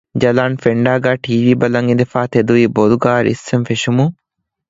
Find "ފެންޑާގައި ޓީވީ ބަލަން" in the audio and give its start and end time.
0.63-1.87